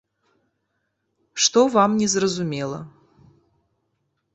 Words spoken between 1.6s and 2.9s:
вам не зразумела?